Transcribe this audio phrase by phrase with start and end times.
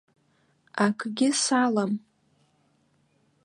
[0.83, 1.91] Акгьы салам.